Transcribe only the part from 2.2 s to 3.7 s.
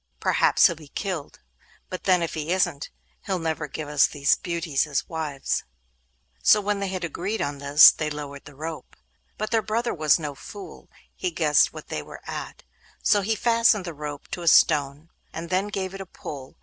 if he isn't, he'll never